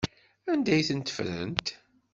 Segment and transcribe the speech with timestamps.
[0.51, 1.67] Anda ay tent-ffrent?